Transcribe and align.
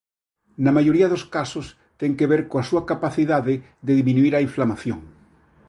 Na 0.63 0.71
maioría 0.77 1.11
dos 1.13 1.23
casos 1.35 1.65
ten 1.99 2.11
que 2.17 2.29
ver 2.31 2.41
coa 2.49 2.67
súa 2.69 2.85
capacidade 2.91 3.53
de 3.85 3.93
diminuír 3.99 4.33
a 4.35 4.43
inflamación. 4.47 4.99